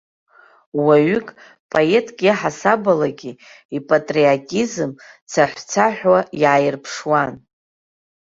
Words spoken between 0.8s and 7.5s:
Уаҩык, поетк иаҳасабалагьы ипатриотизм цаҳәцаҳәуа иааирԥшуан.